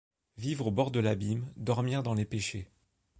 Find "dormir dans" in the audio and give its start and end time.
1.57-2.15